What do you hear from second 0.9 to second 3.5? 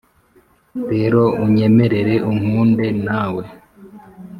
rero unyemerere unkunde nawe